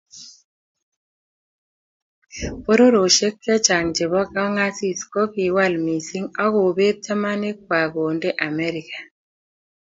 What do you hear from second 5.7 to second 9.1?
missing akobet chamanik kwai kondoe Amerika